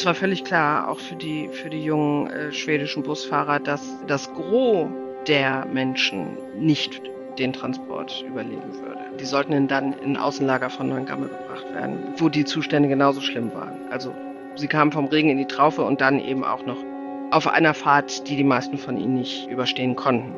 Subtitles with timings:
[0.00, 4.32] Es war völlig klar, auch für die, für die jungen äh, schwedischen Busfahrer, dass das
[4.32, 4.88] Gros
[5.28, 7.02] der Menschen nicht
[7.38, 8.98] den Transport überleben würde.
[9.20, 13.76] Die sollten dann in Außenlager von Neuengamme gebracht werden, wo die Zustände genauso schlimm waren.
[13.90, 14.14] Also
[14.56, 16.82] sie kamen vom Regen in die Traufe und dann eben auch noch
[17.30, 20.32] auf einer Fahrt, die die meisten von ihnen nicht überstehen konnten.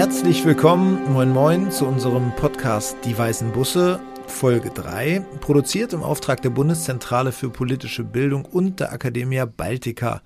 [0.00, 6.40] Herzlich willkommen, moin moin, zu unserem Podcast Die Weißen Busse, Folge 3, produziert im Auftrag
[6.40, 10.22] der Bundeszentrale für politische Bildung und der Academia Baltica.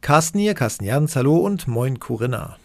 [0.00, 2.56] Carsten hier, Carsten Jans, hallo und moin Corinna.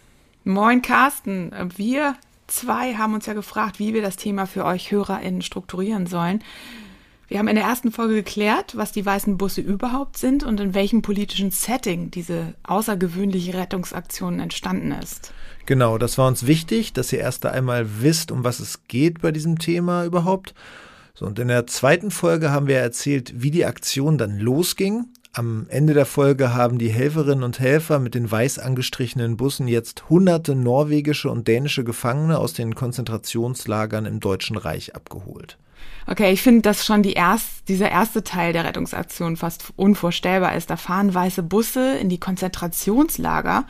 [0.42, 2.16] Moin Carsten, wir
[2.48, 6.42] zwei haben uns ja gefragt, wie wir das Thema für euch HörerInnen strukturieren sollen.
[7.26, 10.74] Wir haben in der ersten Folge geklärt, was die weißen Busse überhaupt sind und in
[10.74, 15.32] welchem politischen Setting diese außergewöhnliche Rettungsaktion entstanden ist.
[15.66, 19.32] Genau, das war uns wichtig, dass ihr erst einmal wisst, um was es geht bei
[19.32, 20.54] diesem Thema überhaupt.
[21.14, 25.06] So, und in der zweiten Folge haben wir erzählt, wie die Aktion dann losging.
[25.36, 30.08] Am Ende der Folge haben die Helferinnen und Helfer mit den weiß angestrichenen Bussen jetzt
[30.08, 35.58] hunderte norwegische und dänische Gefangene aus den Konzentrationslagern im Deutschen Reich abgeholt.
[36.06, 40.70] Okay, ich finde, dass schon die erst, dieser erste Teil der Rettungsaktion fast unvorstellbar ist.
[40.70, 43.64] Da fahren weiße Busse in die Konzentrationslager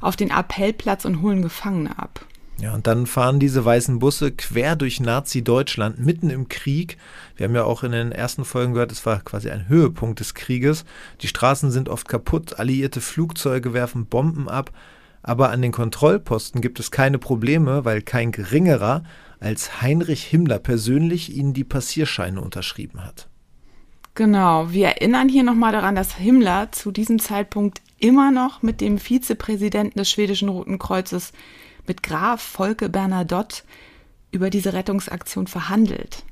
[0.00, 2.24] auf den Appellplatz und holen Gefangene ab.
[2.60, 6.98] Ja, und dann fahren diese weißen Busse quer durch Nazi-Deutschland, mitten im Krieg.
[7.36, 10.34] Wir haben ja auch in den ersten Folgen gehört, es war quasi ein Höhepunkt des
[10.34, 10.84] Krieges.
[11.22, 14.72] Die Straßen sind oft kaputt, alliierte Flugzeuge werfen Bomben ab.
[15.22, 19.04] Aber an den Kontrollposten gibt es keine Probleme, weil kein geringerer
[19.38, 23.28] als Heinrich Himmler persönlich ihnen die Passierscheine unterschrieben hat.
[24.14, 28.98] Genau, wir erinnern hier nochmal daran, dass Himmler zu diesem Zeitpunkt immer noch mit dem
[28.98, 31.32] Vizepräsidenten des schwedischen Roten Kreuzes,
[31.86, 33.62] mit Graf Volke Bernadotte,
[34.32, 36.24] über diese Rettungsaktion verhandelt.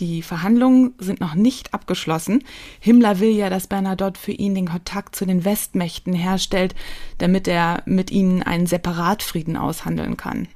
[0.00, 2.42] Die Verhandlungen sind noch nicht abgeschlossen.
[2.80, 6.74] Himmler will ja, dass Bernadotte für ihn den Kontakt zu den Westmächten herstellt,
[7.18, 10.48] damit er mit ihnen einen Separatfrieden aushandeln kann.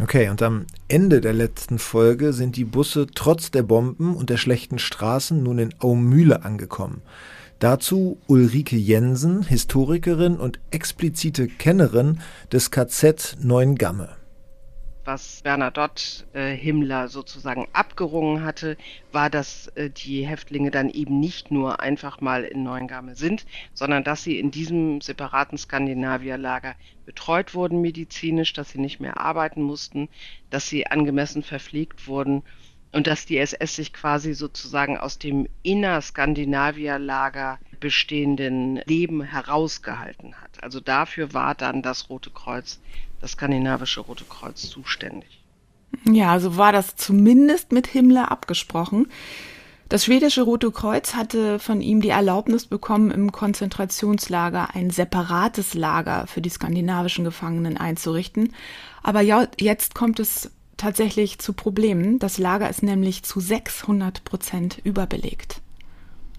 [0.00, 4.36] Okay, und am Ende der letzten Folge sind die Busse trotz der Bomben und der
[4.38, 7.02] schlechten Straßen nun in Aumühle angekommen.
[7.58, 12.20] Dazu Ulrike Jensen, Historikerin und explizite Kennerin
[12.52, 14.14] des KZ Neuengamme.
[15.06, 18.76] Was Bernadotte äh, Himmler sozusagen abgerungen hatte,
[19.10, 24.04] war, dass äh, die Häftlinge dann eben nicht nur einfach mal in Neuengamme sind, sondern
[24.04, 26.74] dass sie in diesem separaten Skandinavierlager
[27.06, 30.10] betreut wurden medizinisch, dass sie nicht mehr arbeiten mussten,
[30.50, 32.42] dass sie angemessen verpflegt wurden
[32.96, 40.62] und dass die SS sich quasi sozusagen aus dem Innerskandinavier-Lager bestehenden Leben herausgehalten hat.
[40.62, 42.80] Also dafür war dann das Rote Kreuz,
[43.20, 45.44] das skandinavische Rote Kreuz zuständig.
[46.10, 49.08] Ja, so war das zumindest mit Himmler abgesprochen.
[49.90, 56.26] Das schwedische Rote Kreuz hatte von ihm die Erlaubnis bekommen, im Konzentrationslager ein separates Lager
[56.26, 58.54] für die skandinavischen Gefangenen einzurichten.
[59.02, 62.18] Aber ja, jetzt kommt es tatsächlich zu Problemen.
[62.18, 65.60] Das Lager ist nämlich zu 600 Prozent überbelegt.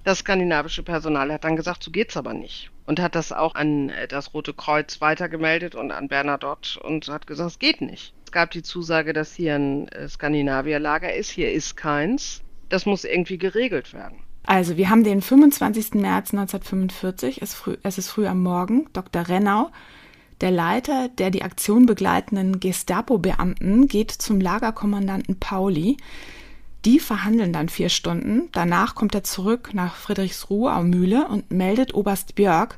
[0.03, 2.71] Das skandinavische Personal hat dann gesagt, so geht's aber nicht.
[2.85, 7.27] Und hat das auch an äh, das Rote Kreuz weitergemeldet und an Bernadotte und hat
[7.27, 8.13] gesagt, es geht nicht.
[8.25, 12.41] Es gab die Zusage, dass hier ein äh, Skandinavierlager ist, hier ist keins.
[12.69, 14.19] Das muss irgendwie geregelt werden.
[14.43, 15.95] Also, wir haben den 25.
[15.95, 18.87] März 1945, es, früh, es ist früh am Morgen.
[18.93, 19.27] Dr.
[19.27, 19.71] Rennau
[20.41, 25.97] der Leiter der die Aktion begleitenden Gestapo-Beamten geht zum Lagerkommandanten Pauli.
[26.85, 28.49] Die verhandeln dann vier Stunden.
[28.51, 32.77] Danach kommt er zurück nach Friedrichsruhe am Mühle und meldet Oberst Björk,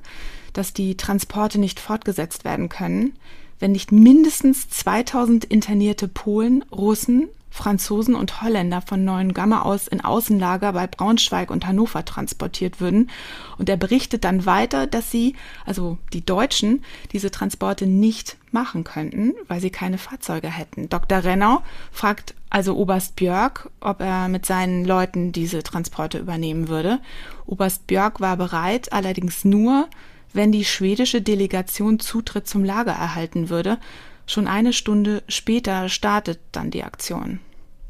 [0.53, 3.13] dass die Transporte nicht fortgesetzt werden können,
[3.59, 7.27] wenn nicht mindestens 2000 internierte Polen, Russen,
[7.59, 13.09] Franzosen und Holländer von Neuengamme aus in Außenlager bei Braunschweig und Hannover transportiert würden.
[13.57, 15.35] Und er berichtet dann weiter, dass sie,
[15.65, 20.87] also die Deutschen, diese Transporte nicht machen könnten, weil sie keine Fahrzeuge hätten.
[20.87, 21.21] Dr.
[21.25, 21.61] Rennau
[21.91, 26.99] fragt also Oberst Björk, ob er mit seinen Leuten diese Transporte übernehmen würde.
[27.45, 29.89] Oberst Björk war bereit, allerdings nur,
[30.31, 33.79] wenn die schwedische Delegation Zutritt zum Lager erhalten würde,
[34.29, 37.39] Schon eine Stunde später startet dann die Aktion.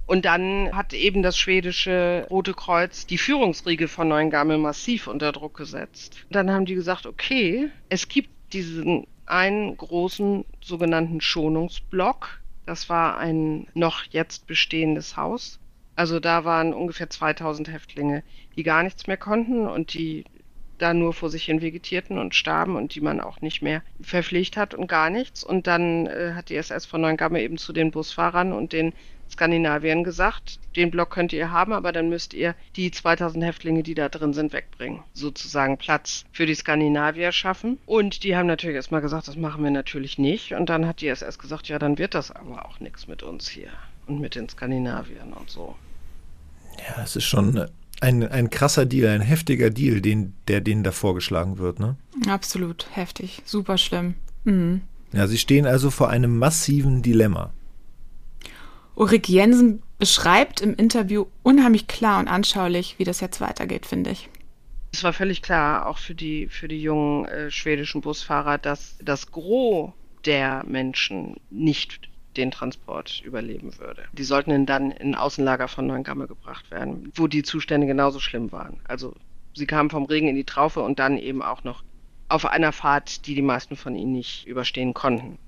[0.09, 5.55] Und dann hat eben das schwedische Rote Kreuz die Führungsriege von Neuengamme massiv unter Druck
[5.55, 6.25] gesetzt.
[6.31, 12.39] Dann haben die gesagt, okay, es gibt diesen einen großen sogenannten Schonungsblock.
[12.65, 15.59] Das war ein noch jetzt bestehendes Haus.
[15.95, 18.23] Also da waren ungefähr 2000 Häftlinge,
[18.55, 20.23] die gar nichts mehr konnten und die
[20.79, 24.57] da nur vor sich hin vegetierten und starben und die man auch nicht mehr verpflegt
[24.57, 25.43] hat und gar nichts.
[25.43, 28.93] Und dann äh, hat die SS von Neuengamme eben zu den Busfahrern und den
[29.29, 33.95] Skandinavien gesagt, den Block könnt ihr haben, aber dann müsst ihr die 2000 Häftlinge, die
[33.95, 35.03] da drin sind, wegbringen.
[35.13, 37.77] Sozusagen Platz für die Skandinavier schaffen.
[37.85, 40.53] Und die haben natürlich erstmal gesagt, das machen wir natürlich nicht.
[40.53, 43.47] Und dann hat die SS gesagt, ja, dann wird das aber auch nichts mit uns
[43.47, 43.69] hier
[44.07, 45.75] und mit den Skandinaviern und so.
[46.77, 47.67] Ja, es ist schon
[48.01, 51.95] ein, ein krasser Deal, ein heftiger Deal, den, der denen da vorgeschlagen wird, ne?
[52.27, 54.15] Absolut heftig, super schlimm.
[54.43, 54.81] Mhm.
[55.11, 57.51] Ja, sie stehen also vor einem massiven Dilemma.
[58.99, 64.29] Ulrike Jensen beschreibt im Interview unheimlich klar und anschaulich, wie das jetzt weitergeht, finde ich.
[64.91, 69.31] Es war völlig klar, auch für die, für die jungen äh, schwedischen Busfahrer, dass das
[69.31, 69.93] Gros
[70.25, 74.03] der Menschen nicht den Transport überleben würde.
[74.11, 78.81] Die sollten dann in Außenlager von Neuengamme gebracht werden, wo die Zustände genauso schlimm waren.
[78.83, 79.15] Also
[79.55, 81.85] sie kamen vom Regen in die Traufe und dann eben auch noch
[82.27, 85.39] auf einer Fahrt, die die meisten von ihnen nicht überstehen konnten.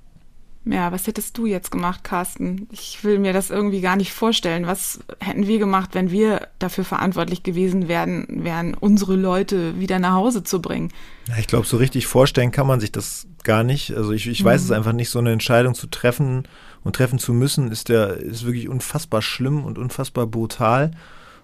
[0.63, 2.67] Ja, was hättest du jetzt gemacht, Carsten?
[2.71, 4.67] Ich will mir das irgendwie gar nicht vorstellen.
[4.67, 10.13] Was hätten wir gemacht, wenn wir dafür verantwortlich gewesen wären, wären unsere Leute wieder nach
[10.13, 10.91] Hause zu bringen?
[11.27, 13.97] Ja, ich glaube, so richtig vorstellen kann man sich das gar nicht.
[13.97, 14.65] Also ich, ich weiß mhm.
[14.65, 16.47] es einfach nicht, so eine Entscheidung zu treffen
[16.83, 20.91] und treffen zu müssen, ist der, ist wirklich unfassbar schlimm und unfassbar brutal.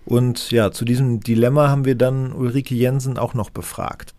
[0.05, 4.13] Und ja, zu diesem Dilemma haben wir dann Ulrike Jensen auch noch befragt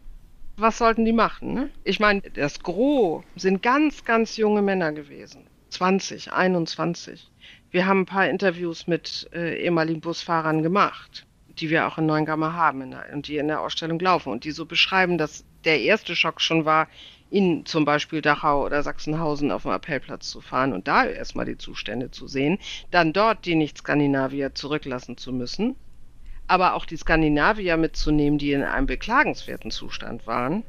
[0.58, 1.54] was sollten die machen?
[1.54, 1.70] Ne?
[1.84, 5.46] Ich meine, das Gros sind ganz, ganz junge Männer gewesen.
[5.70, 7.30] 20, 21.
[7.70, 12.54] Wir haben ein paar Interviews mit äh, ehemaligen Busfahrern gemacht, die wir auch in Neuengamme
[12.54, 16.16] haben der, und die in der Ausstellung laufen und die so beschreiben, dass der erste
[16.16, 16.88] Schock schon war,
[17.30, 21.58] in zum Beispiel Dachau oder Sachsenhausen auf dem Appellplatz zu fahren und da erstmal die
[21.58, 22.58] Zustände zu sehen,
[22.90, 25.76] dann dort die Nicht-Skandinavier zurücklassen zu müssen
[26.48, 30.64] aber auch die Skandinavier mitzunehmen, die in einem beklagenswerten Zustand waren,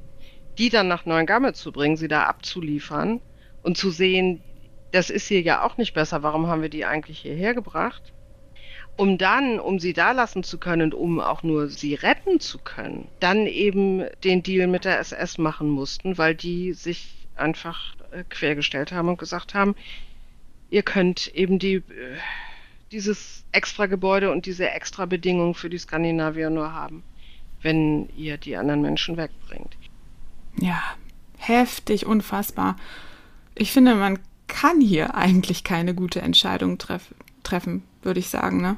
[0.57, 3.21] die dann nach Neuengamme zu bringen, sie da abzuliefern
[3.61, 4.43] und zu sehen,
[4.91, 8.13] das ist hier ja auch nicht besser, warum haben wir die eigentlich hierher gebracht?
[8.97, 13.09] Um dann, um sie da lassen zu können, um auch nur sie retten zu können,
[13.21, 18.91] dann eben den Deal mit der SS machen mussten, weil die sich einfach äh, quergestellt
[18.91, 19.75] haben und gesagt haben,
[20.69, 22.17] ihr könnt eben die äh,
[22.91, 27.03] dieses extra Gebäude und diese extra Bedingungen für die Skandinavier nur haben,
[27.62, 29.77] wenn ihr die anderen Menschen wegbringt.
[30.59, 30.81] Ja,
[31.38, 32.75] heftig, unfassbar.
[33.56, 37.13] Ich finde, man kann hier eigentlich keine gute Entscheidung treff
[37.44, 38.62] treffen, würde ich sagen.
[38.62, 38.77] Ne?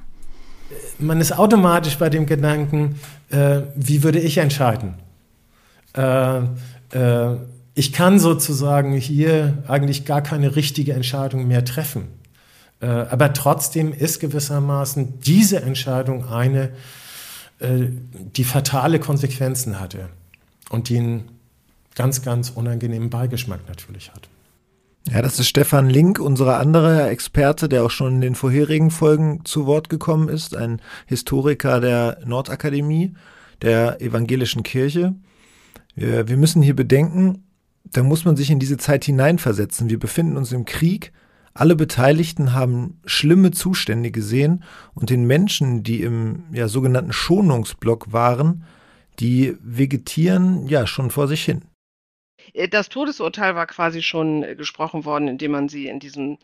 [1.00, 3.00] Man ist automatisch bei dem Gedanken,
[3.30, 4.96] äh, wie würde ich entscheiden?
[5.96, 6.42] Äh,
[6.92, 7.38] äh,
[7.74, 12.21] ich kann sozusagen hier eigentlich gar keine richtige Entscheidung mehr treffen.
[12.82, 16.72] Äh, aber trotzdem ist gewissermaßen diese Entscheidung eine,
[17.60, 20.10] äh, die fatale Konsequenzen hatte
[20.70, 21.30] und die einen
[21.96, 24.28] ganz, ganz unangenehmen Beigeschmack natürlich hat.
[25.10, 29.42] Ja, das ist Stefan Link, unser anderer Experte, der auch schon in den vorherigen Folgen
[29.46, 33.14] zu Wort gekommen ist, ein Historiker der Nordakademie
[33.64, 35.16] der evangelischen Kirche.
[35.96, 37.44] Wir müssen hier bedenken,
[37.84, 39.90] da muss man sich in diese Zeit hineinversetzen.
[39.90, 41.12] Wir befinden uns im Krieg
[41.54, 44.64] alle Beteiligten haben schlimme Zustände gesehen
[44.94, 48.66] und den Menschen, die im ja, sogenannten Schonungsblock waren,
[49.20, 51.64] die vegetieren ja schon vor sich hin.
[52.54, 56.40] Äh, das Todesurteil war quasi schon äh, gesprochen worden, indem man sie in diesen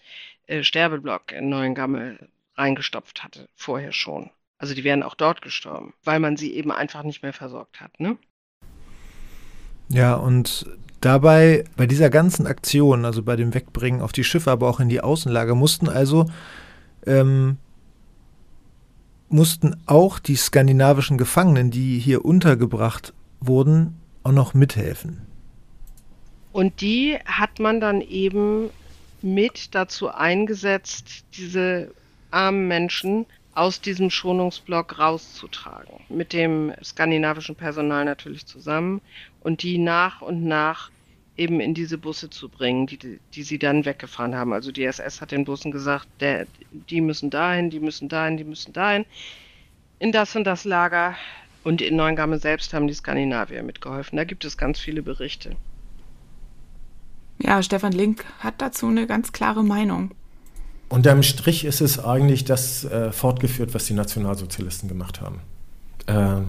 [0.48, 2.18] äh, Sterbeblock in Neuengamme
[2.56, 4.30] reingestopft hatte, vorher schon.
[4.58, 8.00] Also die wären auch dort gestorben, weil man sie eben einfach nicht mehr versorgt hat.
[8.00, 8.18] Ne?
[9.90, 10.66] Ja, und
[11.08, 14.90] Dabei, bei dieser ganzen Aktion, also bei dem Wegbringen auf die Schiffe, aber auch in
[14.90, 16.26] die Außenlager, mussten also
[17.06, 17.56] ähm,
[19.30, 25.22] mussten auch die skandinavischen Gefangenen, die hier untergebracht wurden, auch noch mithelfen.
[26.52, 28.70] Und die hat man dann eben
[29.22, 31.90] mit dazu eingesetzt, diese
[32.32, 36.02] armen Menschen aus diesem Schonungsblock rauszutragen.
[36.10, 39.00] Mit dem skandinavischen Personal natürlich zusammen
[39.40, 40.92] und die nach und nach
[41.38, 44.54] eben in diese Busse zu bringen, die, die sie dann weggefahren haben.
[44.54, 48.44] Also die SS hat den Bussen gesagt, der, die müssen dahin, die müssen dahin, die
[48.44, 49.06] müssen dahin,
[50.00, 51.16] in das und das Lager.
[51.64, 54.16] Und in Neuengamme selbst haben die Skandinavier mitgeholfen.
[54.16, 55.56] Da gibt es ganz viele Berichte.
[57.40, 60.12] Ja, Stefan Link hat dazu eine ganz klare Meinung.
[60.90, 65.42] Unterm Strich ist es eigentlich das äh, fortgeführt, was die Nationalsozialisten gemacht haben.
[66.06, 66.44] Äh,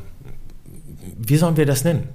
[1.16, 2.08] wie sollen wir das nennen?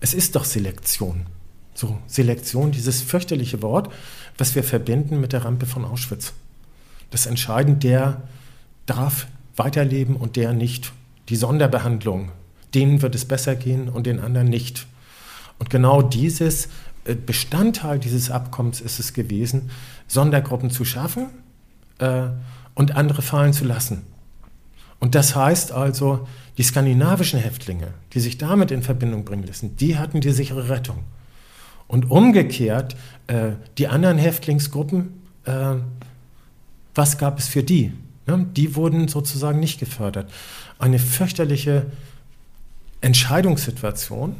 [0.00, 1.26] Es ist doch Selektion.
[1.76, 3.92] So, Selektion, dieses fürchterliche Wort,
[4.38, 6.32] was wir verbinden mit der Rampe von Auschwitz.
[7.10, 8.22] Das Entscheiden, der
[8.86, 10.92] darf weiterleben und der nicht.
[11.28, 12.32] Die Sonderbehandlung,
[12.74, 14.86] denen wird es besser gehen und den anderen nicht.
[15.58, 16.68] Und genau dieses
[17.04, 19.70] äh, Bestandteil dieses Abkommens ist es gewesen,
[20.08, 21.28] Sondergruppen zu schaffen,
[21.98, 22.28] äh,
[22.74, 24.02] und andere fallen zu lassen.
[25.00, 26.28] Und das heißt also,
[26.58, 31.04] die skandinavischen Häftlinge, die sich damit in Verbindung bringen lassen, die hatten die sichere Rettung.
[31.88, 35.76] Und umgekehrt, äh, die anderen Häftlingsgruppen, äh,
[36.94, 37.92] was gab es für die?
[38.26, 38.46] Ne?
[38.56, 40.32] Die wurden sozusagen nicht gefördert.
[40.78, 41.86] Eine fürchterliche
[43.00, 44.36] Entscheidungssituation.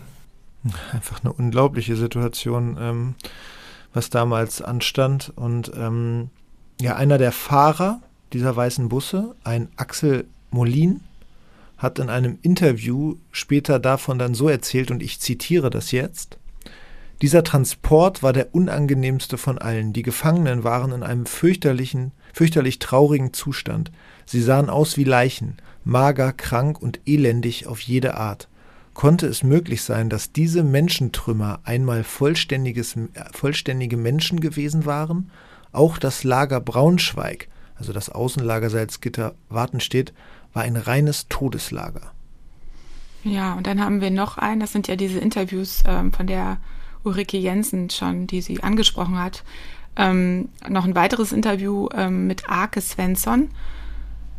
[0.92, 3.14] Einfach eine unglaubliche Situation, ähm,
[3.92, 5.32] was damals anstand.
[5.36, 6.30] Und ähm,
[6.80, 8.00] ja, einer der Fahrer
[8.32, 11.00] dieser weißen Busse, ein Axel Molin,
[11.78, 16.38] hat in einem Interview später davon dann so erzählt, und ich zitiere das jetzt.
[17.22, 19.94] Dieser Transport war der unangenehmste von allen.
[19.94, 23.90] Die Gefangenen waren in einem fürchterlichen, fürchterlich traurigen Zustand.
[24.26, 28.48] Sie sahen aus wie Leichen, mager, krank und elendig auf jede Art.
[28.92, 32.96] Konnte es möglich sein, dass diese Menschentrümmer einmal vollständiges,
[33.32, 35.30] vollständige Menschen gewesen waren?
[35.72, 40.12] Auch das Lager Braunschweig, also das Außenlager Salzgitter Wartenstedt,
[40.52, 42.12] war ein reines Todeslager.
[43.22, 46.58] Ja, und dann haben wir noch einen, das sind ja diese Interviews ähm, von der
[47.04, 49.44] Ulrike Jensen schon, die sie angesprochen hat.
[49.96, 53.50] Ähm, noch ein weiteres Interview ähm, mit Arke Svensson.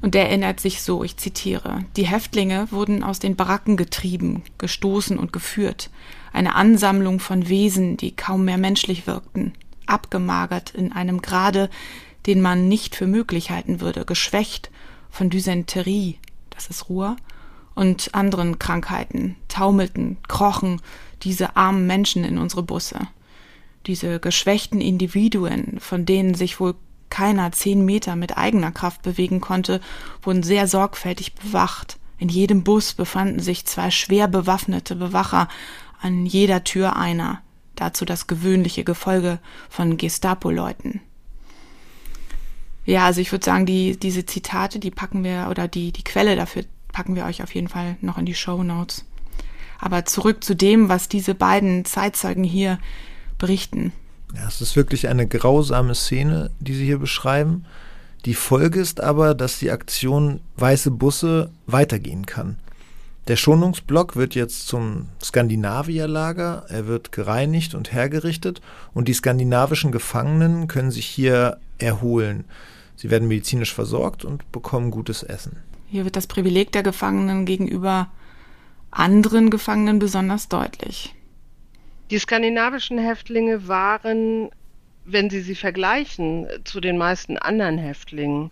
[0.02, 5.18] Und der erinnert sich so, ich zitiere, die Häftlinge wurden aus den Baracken getrieben, gestoßen
[5.18, 5.90] und geführt.
[6.34, 9.54] Eine Ansammlung von Wesen, die kaum mehr menschlich wirkten,
[9.88, 11.70] abgemagert in einem Grade,
[12.28, 14.70] den man nicht für möglich halten würde, geschwächt
[15.10, 16.20] von Dysenterie,
[16.52, 17.16] das ist Ruhr,
[17.74, 20.82] und anderen Krankheiten, taumelten, krochen
[21.24, 23.00] diese armen Menschen in unsere Busse.
[23.86, 26.76] Diese geschwächten Individuen, von denen sich wohl
[27.10, 29.80] keiner zehn Meter mit eigener Kraft bewegen konnte,
[30.22, 31.98] wurden sehr sorgfältig bewacht.
[32.18, 35.48] In jedem Bus befanden sich zwei schwer bewaffnete Bewacher,
[36.02, 37.42] an jeder Tür einer,
[37.76, 41.02] dazu das gewöhnliche Gefolge von Gestapo-Leuten.
[42.86, 46.36] Ja, also ich würde sagen, die, diese Zitate, die packen wir, oder die, die Quelle
[46.36, 49.06] dafür packen wir euch auf jeden Fall noch in die Show Notes.
[49.80, 52.80] Aber zurück zu dem, was diese beiden Zeitzeugen hier
[53.38, 53.94] berichten.
[54.36, 57.66] Ja, es ist wirklich eine grausame Szene, die sie hier beschreiben.
[58.26, 62.58] Die Folge ist aber, dass die Aktion Weiße Busse weitergehen kann.
[63.28, 68.62] Der Schonungsblock wird jetzt zum Skandinavierlager, er wird gereinigt und hergerichtet
[68.94, 72.46] und die skandinavischen Gefangenen können sich hier erholen.
[72.96, 75.58] Sie werden medizinisch versorgt und bekommen gutes Essen.
[75.88, 78.08] Hier wird das Privileg der Gefangenen gegenüber
[78.98, 81.14] anderen Gefangenen besonders deutlich.
[82.10, 84.50] Die skandinavischen Häftlinge waren,
[85.06, 88.52] wenn Sie sie vergleichen zu den meisten anderen Häftlingen,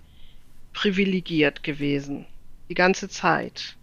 [0.73, 2.25] privilegiert gewesen.
[2.69, 3.77] Die ganze Zeit.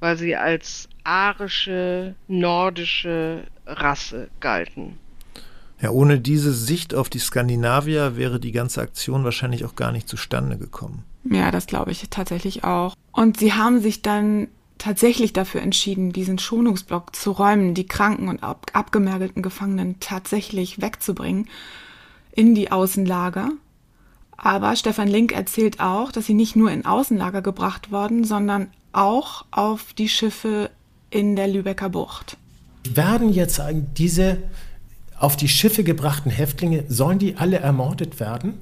[0.00, 4.98] Weil sie als arische, nordische Rasse galten.
[5.80, 10.08] Ja, ohne diese Sicht auf die Skandinavier wäre die ganze Aktion wahrscheinlich auch gar nicht
[10.08, 11.04] zustande gekommen.
[11.30, 12.94] Ja, das glaube ich tatsächlich auch.
[13.12, 14.48] Und sie haben sich dann
[14.84, 21.48] tatsächlich dafür entschieden, diesen Schonungsblock zu räumen, die kranken und ab abgemergelten Gefangenen tatsächlich wegzubringen
[22.32, 23.48] in die Außenlager.
[24.36, 29.46] Aber Stefan Link erzählt auch, dass sie nicht nur in Außenlager gebracht worden, sondern auch
[29.50, 30.70] auf die Schiffe
[31.08, 32.36] in der Lübecker Bucht.
[32.86, 33.62] Werden jetzt
[33.96, 34.36] diese
[35.18, 38.58] auf die Schiffe gebrachten Häftlinge, sollen die alle ermordet werden?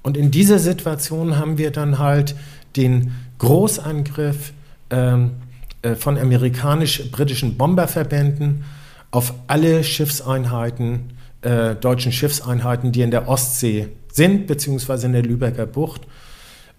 [0.00, 2.36] Und in dieser Situation haben wir dann halt
[2.76, 4.52] den Großangriff
[4.94, 8.64] von amerikanisch-britischen Bomberverbänden
[9.10, 15.66] auf alle Schiffseinheiten, äh, deutschen Schiffseinheiten, die in der Ostsee sind, beziehungsweise in der Lübecker
[15.66, 16.02] Bucht,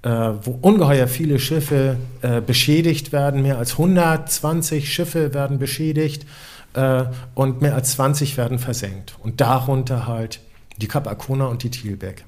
[0.01, 3.41] äh, wo ungeheuer viele Schiffe äh, beschädigt werden.
[3.41, 6.25] Mehr als 120 Schiffe werden beschädigt
[6.73, 7.05] äh,
[7.35, 9.15] und mehr als 20 werden versenkt.
[9.23, 10.41] Und darunter halt
[10.77, 12.25] die Kap Arkona und die Thielbeck.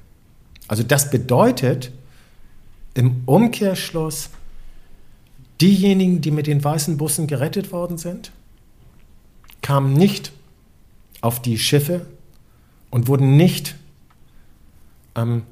[0.68, 1.92] Also das bedeutet
[2.94, 4.30] im Umkehrschluss,
[5.60, 8.32] Diejenigen, die mit den weißen Bussen gerettet worden sind,
[9.60, 10.32] kamen nicht
[11.20, 12.06] auf die Schiffe
[12.90, 13.74] und wurden nicht
[15.14, 15.42] am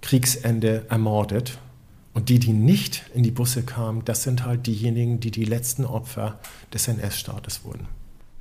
[0.00, 1.58] Kriegsende ermordet.
[2.12, 5.84] Und die, die nicht in die Busse kamen, das sind halt diejenigen, die die letzten
[5.84, 6.38] Opfer
[6.72, 7.86] des NS-Staates wurden.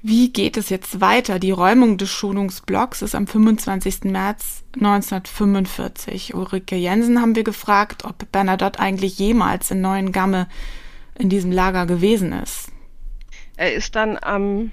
[0.01, 1.39] Wie geht es jetzt weiter?
[1.39, 4.03] Die Räumung des Schonungsblocks ist am 25.
[4.03, 6.35] März 1945.
[6.35, 10.47] Ulrike Jensen haben wir gefragt, ob Bernadotte eigentlich jemals in Neuengamme
[11.17, 12.71] in diesem Lager gewesen ist.
[13.57, 14.71] Er ist dann am,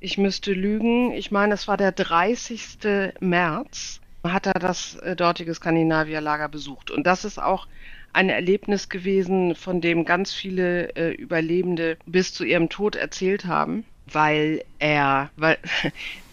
[0.00, 2.78] ich müsste lügen, ich meine, es war der 30.
[3.20, 6.90] März, hat er das äh, dortige Skandinavierlager besucht.
[6.90, 7.66] Und das ist auch
[8.12, 13.84] ein Erlebnis gewesen, von dem ganz viele äh, Überlebende bis zu ihrem Tod erzählt haben,
[14.12, 15.58] weil er, weil,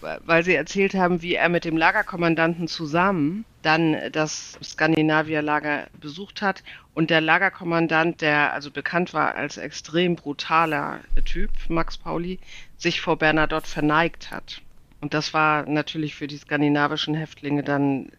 [0.00, 6.62] weil sie erzählt haben, wie er mit dem Lagerkommandanten zusammen dann das Skandinavier-Lager besucht hat
[6.94, 12.38] und der Lagerkommandant, der also bekannt war als extrem brutaler Typ, Max Pauli,
[12.78, 14.62] sich vor Bernadotte verneigt hat.
[15.00, 18.10] Und das war natürlich für die skandinavischen Häftlinge dann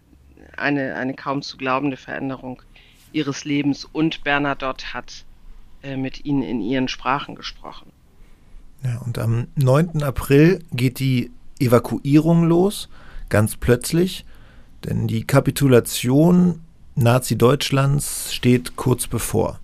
[0.58, 2.62] eine, eine kaum zu glaubende Veränderung
[3.12, 3.86] ihres Lebens.
[3.86, 5.26] Und Bernadotte hat
[5.84, 7.92] äh, mit ihnen in ihren Sprachen gesprochen.
[8.84, 10.02] Ja, und am 9.
[10.04, 12.90] April geht die Evakuierung los,
[13.30, 14.26] ganz plötzlich,
[14.84, 16.62] denn die Kapitulation
[16.96, 19.60] Nazi-Deutschlands steht kurz bevor.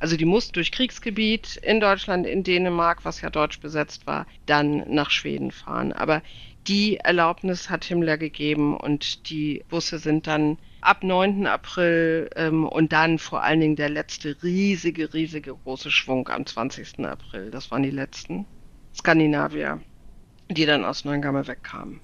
[0.00, 4.82] Also die mussten durch Kriegsgebiet in Deutschland, in Dänemark, was ja deutsch besetzt war, dann
[4.92, 5.92] nach Schweden fahren.
[5.92, 6.22] Aber
[6.66, 11.46] die Erlaubnis hat Himmler gegeben und die Busse sind dann ab 9.
[11.46, 17.04] April ähm, und dann vor allen Dingen der letzte riesige, riesige große Schwung am 20.
[17.04, 17.50] April.
[17.50, 18.46] Das waren die letzten
[18.94, 19.80] Skandinavier,
[20.48, 22.00] die dann aus Neuengamme wegkamen.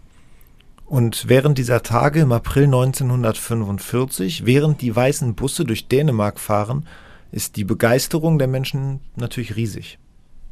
[0.85, 6.87] Und während dieser Tage im April 1945, während die weißen Busse durch Dänemark fahren,
[7.33, 9.99] ist die Begeisterung der Menschen natürlich riesig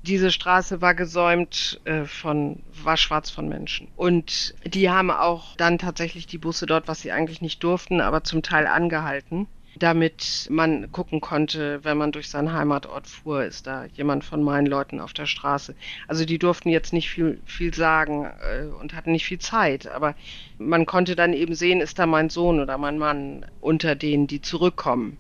[0.05, 3.89] diese Straße war gesäumt äh, von, war schwarz von Menschen.
[3.97, 8.23] Und die haben auch dann tatsächlich die Busse dort, was sie eigentlich nicht durften, aber
[8.23, 9.47] zum Teil angehalten,
[9.79, 14.67] damit man gucken konnte, wenn man durch seinen Heimatort fuhr, ist da jemand von meinen
[14.67, 15.75] Leuten auf der Straße.
[16.07, 20.15] Also die durften jetzt nicht viel, viel sagen äh, und hatten nicht viel Zeit, aber
[20.59, 24.43] man konnte dann eben sehen, ist da mein Sohn oder mein Mann unter denen, die
[24.43, 25.17] zurückkommen.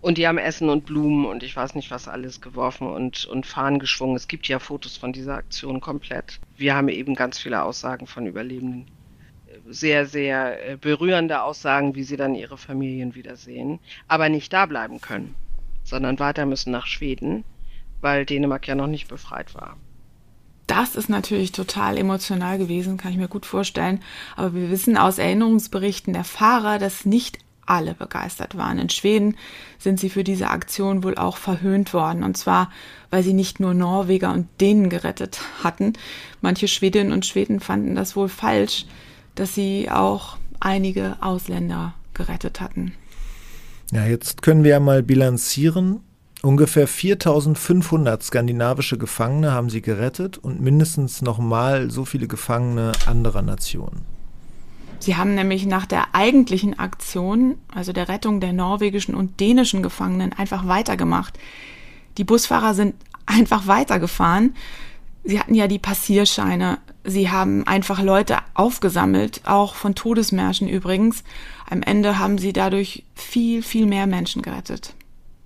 [0.00, 3.46] Und die haben Essen und Blumen und ich weiß nicht was alles geworfen und, und
[3.46, 4.16] Fahnen geschwungen.
[4.16, 6.40] Es gibt ja Fotos von dieser Aktion komplett.
[6.56, 8.86] Wir haben eben ganz viele Aussagen von Überlebenden.
[9.68, 13.78] Sehr, sehr äh, berührende Aussagen, wie sie dann ihre Familien wiedersehen.
[14.08, 15.34] Aber nicht da bleiben können,
[15.84, 17.44] sondern weiter müssen nach Schweden,
[18.00, 19.76] weil Dänemark ja noch nicht befreit war.
[20.66, 24.00] Das ist natürlich total emotional gewesen, kann ich mir gut vorstellen.
[24.36, 27.38] Aber wir wissen aus Erinnerungsberichten der Fahrer, dass nicht
[27.72, 28.78] alle begeistert waren.
[28.78, 29.36] In Schweden
[29.78, 32.22] sind sie für diese Aktion wohl auch verhöhnt worden.
[32.22, 32.70] Und zwar,
[33.10, 35.94] weil sie nicht nur Norweger und Dänen gerettet hatten.
[36.42, 38.84] Manche Schwedinnen und Schweden fanden das wohl falsch,
[39.34, 42.92] dass sie auch einige Ausländer gerettet hatten.
[43.90, 46.00] Ja, jetzt können wir ja mal bilanzieren.
[46.42, 54.11] Ungefähr 4500 skandinavische Gefangene haben sie gerettet und mindestens nochmal so viele Gefangene anderer Nationen.
[55.02, 60.32] Sie haben nämlich nach der eigentlichen Aktion, also der Rettung der norwegischen und dänischen Gefangenen,
[60.32, 61.40] einfach weitergemacht.
[62.18, 62.94] Die Busfahrer sind
[63.26, 64.54] einfach weitergefahren.
[65.24, 66.78] Sie hatten ja die Passierscheine.
[67.02, 71.24] Sie haben einfach Leute aufgesammelt, auch von Todesmärschen übrigens.
[71.68, 74.94] Am Ende haben sie dadurch viel, viel mehr Menschen gerettet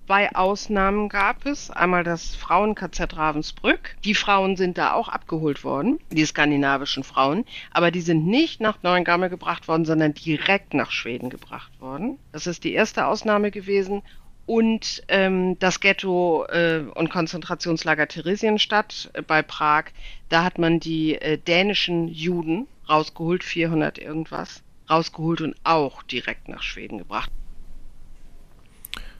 [0.07, 1.69] zwei Ausnahmen gab es.
[1.69, 3.97] Einmal das Frauen-KZ Ravensbrück.
[4.05, 7.43] Die Frauen sind da auch abgeholt worden, die skandinavischen Frauen.
[7.71, 12.17] Aber die sind nicht nach Neuengamme gebracht worden, sondern direkt nach Schweden gebracht worden.
[12.31, 14.01] Das ist die erste Ausnahme gewesen.
[14.45, 19.87] Und ähm, das Ghetto äh, und Konzentrationslager Theresienstadt äh, bei Prag,
[20.29, 26.63] da hat man die äh, dänischen Juden rausgeholt, 400 irgendwas, rausgeholt und auch direkt nach
[26.63, 27.29] Schweden gebracht.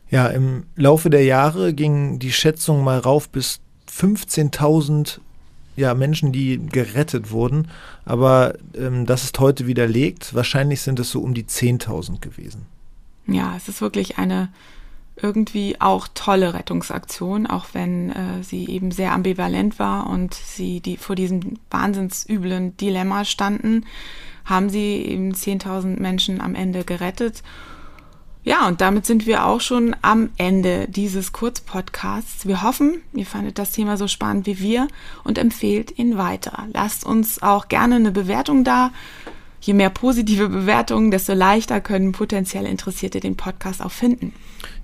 [0.10, 3.60] Ja, im Laufe der Jahre ging die Schätzung mal rauf bis
[3.92, 5.20] 15.000
[5.76, 7.68] ja, Menschen, die gerettet wurden.
[8.06, 10.34] Aber ähm, das ist heute widerlegt.
[10.34, 12.66] Wahrscheinlich sind es so um die 10.000 gewesen.
[13.28, 14.50] Ja, es ist wirklich eine
[15.22, 20.98] irgendwie auch tolle Rettungsaktion, auch wenn äh, sie eben sehr ambivalent war und sie die
[20.98, 23.86] vor diesem wahnsinnsüblen Dilemma standen,
[24.46, 27.44] haben sie eben 10.000 Menschen am Ende gerettet.
[28.48, 32.48] Ja, und damit sind wir auch schon am Ende dieses Kurzpodcasts.
[32.48, 34.88] Wir hoffen, ihr fandet das Thema so spannend wie wir
[35.26, 36.66] und empfehlt ihn weiter.
[36.72, 38.92] Lasst uns auch gerne eine Bewertung da.
[39.60, 44.32] Je mehr positive Bewertungen, desto leichter können potenziell Interessierte den Podcast auch finden.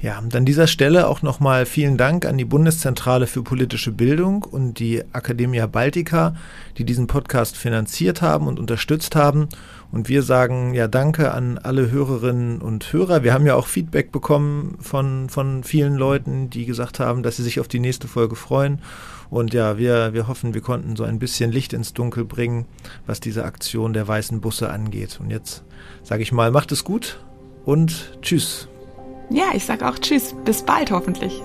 [0.02, 4.44] Ja, und an dieser Stelle auch nochmal vielen Dank an die Bundeszentrale für politische Bildung
[4.44, 6.36] und die Academia Baltica,
[6.78, 9.48] die diesen Podcast finanziert haben und unterstützt haben.
[9.94, 13.24] Und wir sagen ja Danke an alle Hörerinnen und Hörer.
[13.24, 17.44] Wir haben ja auch Feedback bekommen von, von vielen Leuten, die gesagt haben, dass sie
[17.44, 18.82] sich auf die nächste Folge freuen.
[19.30, 22.66] Und ja, wir, wir hoffen, wir konnten so ein bisschen Licht ins Dunkel bringen,
[23.06, 25.20] was diese Aktion der weißen Busse angeht.
[25.22, 25.64] Und jetzt
[26.02, 27.20] sage ich mal, macht es gut
[27.64, 28.68] und tschüss.
[29.30, 30.34] Ja, ich sage auch Tschüss.
[30.44, 31.40] Bis bald hoffentlich.